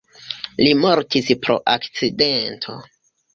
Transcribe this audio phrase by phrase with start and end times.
[0.61, 2.79] Li mortis pro akcidento.